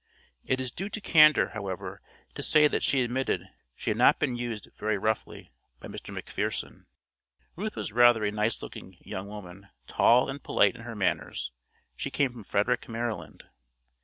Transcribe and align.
It 0.43 0.59
is 0.59 0.71
due 0.71 0.89
to 0.89 0.99
candor, 0.99 1.49
however, 1.49 2.01
to 2.33 2.41
say 2.41 2.67
that 2.67 2.81
she 2.81 3.03
admitted 3.03 3.41
that 3.41 3.51
she 3.75 3.91
had 3.91 3.97
not 3.97 4.17
been 4.17 4.35
used 4.35 4.69
very 4.75 4.97
roughly 4.97 5.51
by 5.79 5.89
Mr. 5.89 6.11
McPherson. 6.11 6.85
Ruth 7.55 7.75
was 7.75 7.91
rather 7.91 8.25
a 8.25 8.31
nice 8.31 8.63
looking 8.63 8.97
young 9.01 9.27
woman, 9.27 9.69
tall, 9.85 10.27
and 10.27 10.41
polite 10.41 10.73
in 10.75 10.81
her 10.81 10.95
manners. 10.95 11.51
She 11.95 12.09
came 12.09 12.31
from 12.31 12.43
Frederick, 12.43 12.89
Maryland. 12.89 13.43